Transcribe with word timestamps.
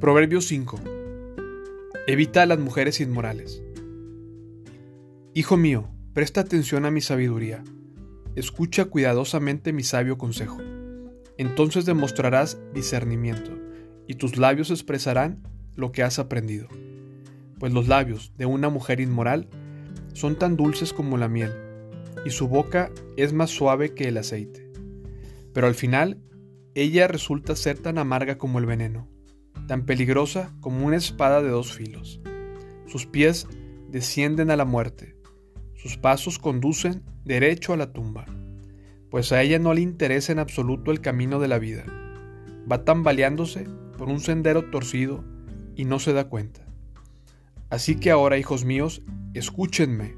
Proverbio 0.00 0.42
5. 0.42 0.78
Evita 2.06 2.42
a 2.42 2.46
las 2.46 2.58
mujeres 2.58 3.00
inmorales. 3.00 3.62
Hijo 5.32 5.56
mío, 5.56 5.88
presta 6.12 6.42
atención 6.42 6.84
a 6.84 6.90
mi 6.90 7.00
sabiduría. 7.00 7.64
Escucha 8.34 8.84
cuidadosamente 8.84 9.72
mi 9.72 9.82
sabio 9.82 10.18
consejo. 10.18 10.58
Entonces 11.38 11.86
demostrarás 11.86 12.58
discernimiento, 12.74 13.52
y 14.06 14.16
tus 14.16 14.36
labios 14.36 14.70
expresarán 14.70 15.42
lo 15.76 15.92
que 15.92 16.02
has 16.02 16.18
aprendido. 16.18 16.68
Pues 17.58 17.72
los 17.72 17.88
labios 17.88 18.34
de 18.36 18.44
una 18.44 18.68
mujer 18.68 19.00
inmoral 19.00 19.48
son 20.12 20.36
tan 20.36 20.58
dulces 20.58 20.92
como 20.92 21.16
la 21.16 21.28
miel, 21.28 21.54
y 22.26 22.30
su 22.30 22.48
boca 22.48 22.90
es 23.16 23.32
más 23.32 23.48
suave 23.48 23.94
que 23.94 24.08
el 24.08 24.18
aceite. 24.18 24.70
Pero 25.54 25.66
al 25.66 25.74
final, 25.74 26.20
ella 26.74 27.08
resulta 27.08 27.56
ser 27.56 27.78
tan 27.78 27.96
amarga 27.96 28.36
como 28.36 28.58
el 28.58 28.66
veneno 28.66 29.15
tan 29.66 29.84
peligrosa 29.84 30.52
como 30.60 30.86
una 30.86 30.96
espada 30.96 31.42
de 31.42 31.48
dos 31.48 31.72
filos. 31.72 32.20
Sus 32.86 33.06
pies 33.06 33.46
descienden 33.90 34.50
a 34.50 34.56
la 34.56 34.64
muerte, 34.64 35.16
sus 35.74 35.96
pasos 35.96 36.38
conducen 36.38 37.02
derecho 37.24 37.72
a 37.72 37.76
la 37.76 37.92
tumba, 37.92 38.26
pues 39.10 39.32
a 39.32 39.42
ella 39.42 39.58
no 39.58 39.74
le 39.74 39.80
interesa 39.80 40.32
en 40.32 40.38
absoluto 40.38 40.90
el 40.90 41.00
camino 41.00 41.38
de 41.38 41.48
la 41.48 41.58
vida. 41.58 41.84
Va 42.70 42.84
tambaleándose 42.84 43.66
por 43.96 44.08
un 44.08 44.20
sendero 44.20 44.70
torcido 44.70 45.24
y 45.76 45.84
no 45.84 45.98
se 45.98 46.12
da 46.12 46.28
cuenta. 46.28 46.66
Así 47.70 47.96
que 47.96 48.10
ahora, 48.10 48.38
hijos 48.38 48.64
míos, 48.64 49.02
escúchenme. 49.34 50.16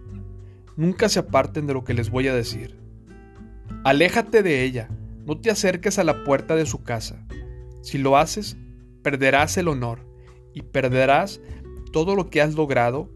Nunca 0.76 1.08
se 1.08 1.18
aparten 1.18 1.66
de 1.66 1.74
lo 1.74 1.84
que 1.84 1.94
les 1.94 2.10
voy 2.10 2.28
a 2.28 2.34
decir. 2.34 2.78
Aléjate 3.84 4.42
de 4.42 4.64
ella, 4.64 4.88
no 5.26 5.40
te 5.40 5.50
acerques 5.50 5.98
a 5.98 6.04
la 6.04 6.24
puerta 6.24 6.56
de 6.56 6.66
su 6.66 6.82
casa. 6.82 7.26
Si 7.82 7.98
lo 7.98 8.16
haces, 8.16 8.56
perderás 9.08 9.56
el 9.56 9.68
honor 9.68 10.00
y 10.52 10.60
perderás 10.60 11.40
todo 11.92 12.14
lo 12.14 12.28
que 12.28 12.42
has 12.42 12.54
logrado 12.54 13.08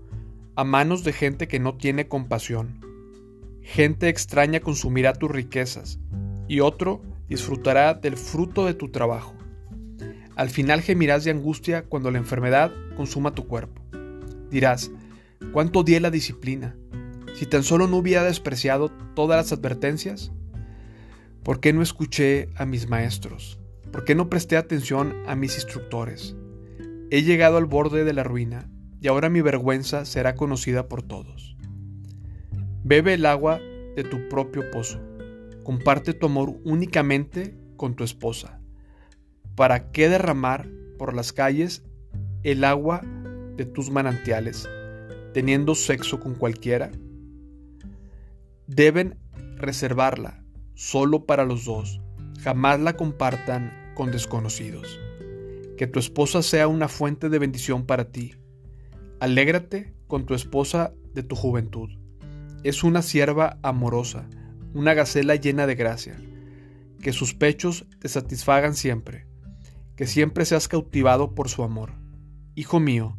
a 0.57 0.65
manos 0.65 1.05
de 1.05 1.12
gente 1.12 1.48
que 1.48 1.61
no 1.61 1.77
tiene 1.77 2.09
compasión. 2.09 2.81
Gente 3.61 4.09
extraña 4.09 4.61
consumirá 4.61 5.13
tus 5.13 5.31
riquezas 5.31 6.01
y 6.48 6.61
otro 6.61 7.03
disfrutará 7.29 7.93
del 7.93 8.17
fruto 8.17 8.65
de 8.65 8.73
tu 8.73 8.91
trabajo. 8.91 9.35
Al 10.35 10.48
final 10.48 10.81
gemirás 10.81 11.25
de 11.25 11.31
angustia 11.31 11.83
cuando 11.83 12.11
la 12.11 12.17
enfermedad 12.17 12.73
consuma 12.97 13.35
tu 13.35 13.47
cuerpo. 13.47 13.83
Dirás, 14.51 14.91
¿cuánto 15.53 15.83
di 15.83 16.01
la 16.01 16.11
disciplina? 16.11 16.75
Si 17.35 17.45
tan 17.45 17.65
solo 17.65 17.87
no 17.87 17.98
hubiera 17.98 18.25
despreciado 18.25 18.89
todas 19.15 19.37
las 19.37 19.53
advertencias, 19.53 20.33
¿por 21.43 21.61
qué 21.61 21.75
no 21.75 21.83
escuché 21.83 22.48
a 22.57 22.65
mis 22.65 22.89
maestros? 22.89 23.62
¿Por 23.93 24.05
qué 24.05 24.15
no 24.15 24.31
presté 24.31 24.57
atención 24.57 25.15
a 25.27 25.37
mis 25.37 25.55
instructores? 25.57 26.35
He 27.11 27.23
llegado 27.23 27.59
al 27.59 27.67
borde 27.67 28.05
de 28.05 28.15
la 28.15 28.25
ruina 28.25 28.71
y 29.03 29.09
ahora 29.09 29.29
mi 29.29 29.43
vergüenza 29.43 30.07
será 30.07 30.35
conocida 30.35 30.89
por 30.89 31.03
todos. 31.03 31.59
Bebe 32.83 33.13
el 33.13 33.27
agua 33.27 33.61
de 33.95 34.03
tu 34.03 34.31
propio 34.31 34.70
pozo. 34.70 34.98
Comparte 35.63 36.15
tu 36.15 36.25
amor 36.25 36.55
únicamente 36.65 37.55
con 37.77 37.95
tu 37.95 38.03
esposa. 38.03 38.63
¿Para 39.57 39.93
qué 39.93 40.09
derramar 40.09 40.70
por 40.98 41.15
las 41.15 41.35
calles 41.35 41.85
el 42.45 42.65
agua 42.65 43.03
de 43.57 43.67
tus 43.67 43.91
manantiales, 43.91 44.67
teniendo 45.35 45.75
sexo 45.75 46.19
con 46.19 46.35
cualquiera? 46.35 46.91
Deben 48.67 49.19
reservarla 49.57 50.43
solo 50.73 51.27
para 51.27 51.45
los 51.45 51.67
dos. 51.67 52.01
Jamás 52.41 52.81
la 52.81 52.97
compartan 52.97 53.82
con 53.95 54.11
desconocidos. 54.11 55.01
Que 55.77 55.86
tu 55.86 55.98
esposa 55.98 56.42
sea 56.42 56.69
una 56.69 56.89
fuente 56.89 57.29
de 57.29 57.39
bendición 57.39 57.86
para 57.86 58.11
ti. 58.11 58.35
Alégrate 59.20 59.95
con 60.07 60.27
tu 60.27 60.35
esposa 60.35 60.92
de 61.14 61.23
tu 61.23 61.36
juventud. 61.36 61.91
Es 62.63 62.85
una 62.85 63.03
sierva 63.03 63.58
amorosa, 63.63 64.29
una 64.75 64.95
gacela 64.95 65.36
llena 65.36 65.67
de 65.67 65.75
gracia. 65.75 66.17
Que 67.01 67.13
sus 67.13 67.35
pechos 67.35 67.86
te 67.98 68.08
satisfagan 68.08 68.75
siempre. 68.75 69.27
Que 69.97 70.07
siempre 70.07 70.45
seas 70.45 70.69
cautivado 70.69 71.35
por 71.35 71.48
su 71.48 71.63
amor. 71.63 71.95
Hijo 72.55 72.80
mío, 72.80 73.17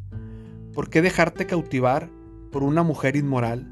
¿por 0.72 0.90
qué 0.90 1.02
dejarte 1.02 1.46
cautivar 1.46 2.10
por 2.50 2.62
una 2.62 2.82
mujer 2.82 3.16
inmoral 3.16 3.70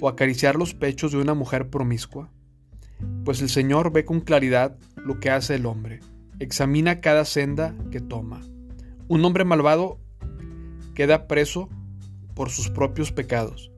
o 0.00 0.08
acariciar 0.08 0.56
los 0.56 0.74
pechos 0.74 1.12
de 1.12 1.18
una 1.18 1.34
mujer 1.34 1.70
promiscua? 1.70 2.30
Pues 3.24 3.40
el 3.40 3.48
Señor 3.48 3.92
ve 3.92 4.04
con 4.04 4.20
claridad 4.20 4.78
lo 4.96 5.20
que 5.20 5.30
hace 5.30 5.54
el 5.54 5.66
hombre 5.66 6.00
examina 6.40 7.00
cada 7.00 7.24
senda 7.24 7.76
que 7.92 8.00
toma. 8.00 8.40
Un 9.08 9.24
hombre 9.24 9.44
malvado 9.44 10.00
queda 10.94 11.28
preso 11.28 11.68
por 12.34 12.50
sus 12.50 12.70
propios 12.70 13.12
pecados. 13.12 13.70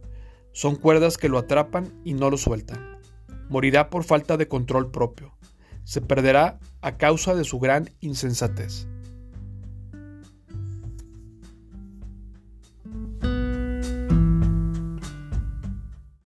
Son 0.53 0.77
cuerdas 0.77 1.19
que 1.19 1.29
lo 1.29 1.39
atrapan 1.39 1.93
y 2.05 2.15
no 2.15 2.31
lo 2.31 2.37
sueltan. 2.37 2.99
Morirá 3.49 3.91
por 3.91 4.05
falta 4.05 4.37
de 4.37 4.49
control 4.49 4.91
propio. 4.91 5.37
Se 5.85 6.01
perderá 6.01 6.61
a 6.81 6.97
causa 6.97 7.35
de 7.35 7.45
su 7.45 7.59
gran 7.59 7.91
insensatez. 8.01 8.89